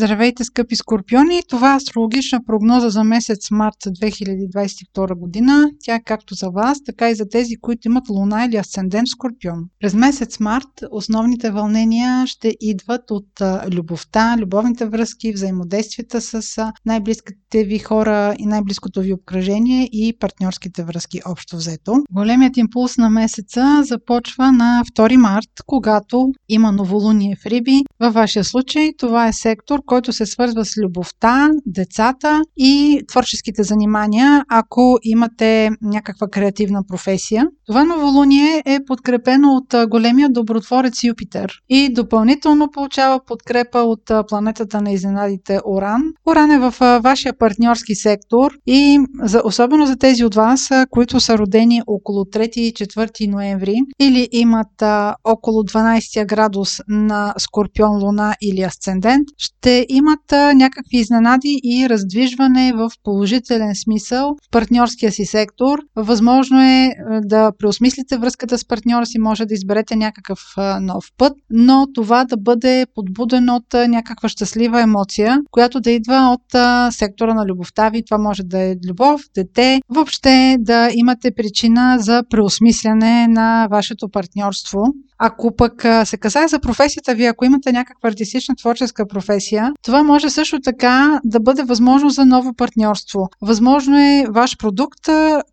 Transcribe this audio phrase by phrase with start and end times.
[0.00, 1.42] Здравейте, скъпи скорпиони!
[1.48, 5.70] Това е астрологична прогноза за месец март 2022 година.
[5.84, 9.64] Тя е както за вас, така и за тези, които имат луна или асцендент скорпион.
[9.80, 13.28] През месец март основните вълнения ще идват от
[13.72, 16.42] любовта, любовните връзки, взаимодействията с
[16.86, 22.02] най-близките ви хора и най-близкото ви обкръжение и партньорските връзки общо взето.
[22.12, 27.80] Големият импулс на месеца започва на 2 март, когато има новолуние в Риби.
[28.00, 34.44] Във вашия случай това е сектор, който се свързва с любовта, децата и творческите занимания,
[34.48, 37.46] ако имате някаква креативна професия.
[37.66, 44.92] Това новолуние е подкрепено от големия добротворец Юпитер и допълнително получава подкрепа от планетата на
[44.92, 46.02] изненадите Оран.
[46.26, 51.38] Оран е в вашия партньорски сектор и за, особено за тези от вас, които са
[51.38, 54.82] родени около 3 и 4 ноември или имат
[55.24, 62.90] около 12 градус на Скорпион, Луна или Асцендент, ще имат някакви изненади и раздвижване в
[63.04, 65.78] положителен смисъл в партньорския си сектор.
[65.96, 70.40] Възможно е да преосмислите връзката с партньора си, може да изберете някакъв
[70.80, 76.62] нов път, но това да бъде подбудено от някаква щастлива емоция, която да идва от
[76.94, 78.04] сектора на любовта ви.
[78.04, 84.84] Това може да е любов, дете, въобще да имате причина за преосмисляне на вашето партньорство.
[85.22, 90.30] Ако пък се касае за професията ви, ако имате някаква артистична творческа професия, това може
[90.30, 93.28] също така да бъде възможно за ново партньорство.
[93.42, 95.00] Възможно е ваш продукт,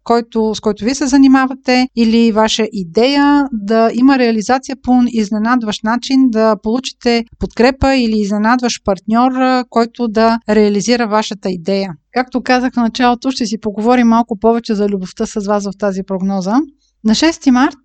[0.04, 6.30] който, с който ви се занимавате, или ваша идея да има реализация по изненадващ начин,
[6.30, 9.32] да получите подкрепа или изненадващ партньор,
[9.70, 11.94] който да реализира вашата идея.
[12.14, 16.02] Както казах в началото, ще си поговорим малко повече за любовта с вас в тази
[16.08, 16.56] прогноза.
[17.04, 17.78] На 6 март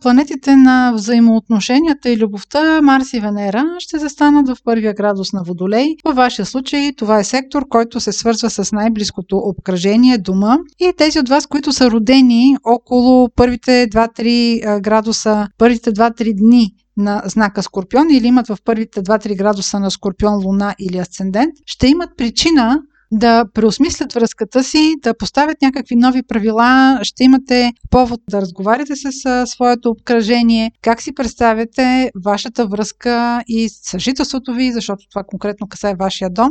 [0.00, 5.86] планетите на взаимоотношенията и любовта Марс и Венера ще застанат в първия градус на Водолей.
[6.04, 11.18] Във вашия случай това е сектор, който се свързва с най-близкото обкръжение, дома и тези
[11.18, 18.10] от вас, които са родени около първите 2-3 градуса, първите 2-3 дни на знака Скорпион
[18.10, 23.44] или имат в първите 2-3 градуса на Скорпион, Луна или Асцендент, ще имат причина да
[23.54, 29.10] преосмислят връзката си, да поставят някакви нови правила, ще имате повод да разговаряте с
[29.46, 36.30] своето обкръжение, как си представяте вашата връзка и съжителството ви, защото това конкретно касае вашия
[36.30, 36.50] дом,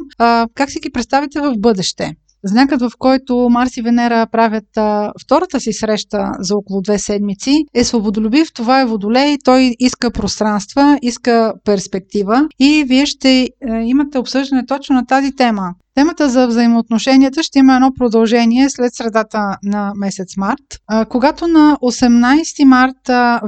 [0.53, 2.15] как си ги представите в бъдеще.
[2.43, 7.65] Знакът, в който Марс и Венера правят а, втората си среща за около две седмици,
[7.73, 8.53] е свободолюбив.
[8.53, 9.37] Това е Водолей.
[9.43, 15.35] Той иска пространства, иска перспектива и вие ще а, е, имате обсъждане точно на тази
[15.35, 15.73] тема.
[15.99, 20.63] Темата за взаимоотношенията ще има едно продължение след средата на месец март,
[21.09, 22.95] когато на 18 март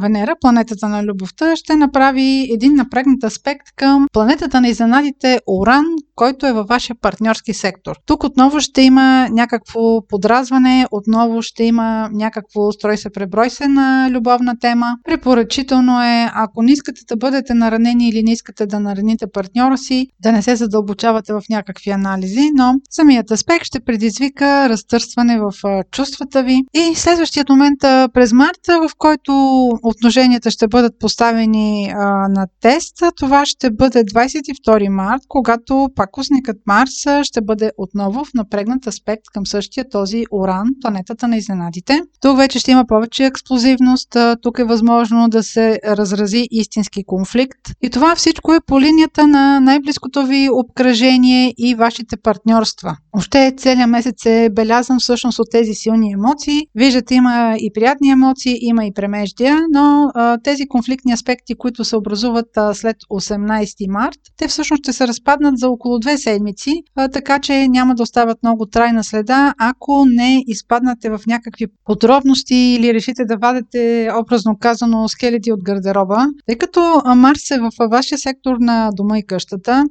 [0.02, 5.86] Венера, планетата на любовта, ще направи един напрегнат аспект към планетата на изненадите Оран,
[6.22, 7.96] който е във вашия партньорски сектор.
[8.06, 14.10] Тук отново ще има някакво подразване, отново ще има някакво строй се преброй се на
[14.12, 14.86] любовна тема.
[15.04, 20.08] Препоръчително е, ако не искате да бъдете наранени или не искате да нараните партньора си,
[20.20, 25.52] да не се задълбочавате в някакви анализи но самият аспект ще предизвика разтърсване в
[25.92, 26.62] чувствата ви.
[26.74, 27.80] И следващият момент
[28.14, 29.34] през марта, в който
[29.84, 37.24] отношенията ще бъдат поставени а, на тест, това ще бъде 22 март, когато пакосникът Марс
[37.24, 42.02] ще бъде отново в напрегнат аспект към същия този Оран, планетата на изненадите.
[42.22, 47.60] Тук вече ще има повече експлозивност, тук е възможно да се разрази истински конфликт.
[47.82, 52.98] И това всичко е по линията на най-близкото ви обкръжение и вашите партньорства.
[53.14, 56.62] Още целият месец е белязан всъщност от тези силни емоции.
[56.76, 61.96] Виждате, има и приятни емоции, има и премеждия, но а, тези конфликтни аспекти, които се
[61.96, 66.72] образуват а, след 18 март, те всъщност ще се разпаднат за около две седмици,
[67.14, 72.94] така че няма да остават много трайна следа, ако не изпаднате в някакви подробности или
[72.94, 76.26] решите да вадете, образно казано, скелети от гардероба.
[76.48, 79.84] Тъй като Марс е в вашия сектор на дома и къщата,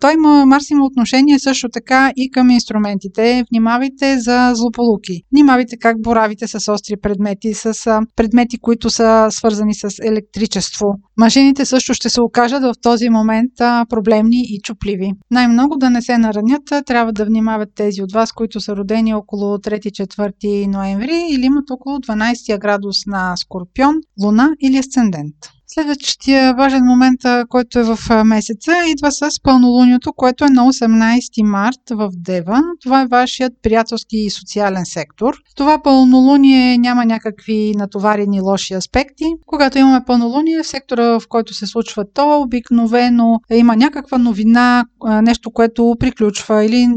[0.00, 3.44] той има, Марс има отношение също така и към инструментите.
[3.52, 5.22] Внимавайте за злополуки.
[5.32, 10.86] Внимавайте как боравите с остри предмети, с предмети, които са свързани с електричество.
[11.16, 13.52] Машините също ще се окажат в този момент
[13.88, 15.12] проблемни и чупливи.
[15.48, 19.56] Най-много да не се наранят, трябва да внимават тези от вас, които са родени около
[19.56, 25.34] 3-4 ноември или имат около 12 градус на Скорпион, Луна или Асцендент.
[25.70, 31.80] Следващия важен момент, който е в месеца, идва с пълнолунието, което е на 18 март
[31.90, 32.62] в Дева.
[32.82, 35.34] Това е вашият приятелски и социален сектор.
[35.56, 39.24] Това пълнолуние няма някакви натоварени лоши аспекти.
[39.46, 44.84] Когато имаме пълнолуние в сектора, в който се случва то, обикновено има някаква новина,
[45.22, 46.88] нещо, което приключва или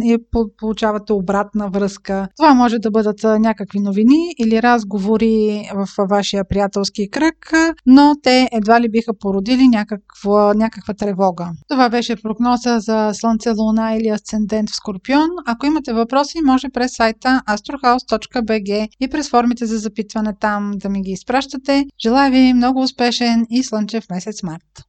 [0.57, 2.27] получавате обратна връзка.
[2.37, 7.51] Това може да бъдат някакви новини или разговори в вашия приятелски кръг,
[7.85, 11.51] но те едва ли биха породили някаква, някаква тревога.
[11.69, 15.29] Това беше прогноза за Слънце, Луна или Асцендент в Скорпион.
[15.45, 21.01] Ако имате въпроси, може през сайта astrohouse.bg и през формите за запитване там да ми
[21.01, 21.85] ги изпращате.
[22.03, 24.83] Желая ви много успешен и слънчев месец март!